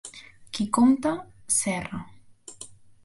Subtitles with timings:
[0.57, 1.11] Qui compta,
[1.57, 2.03] s'erra.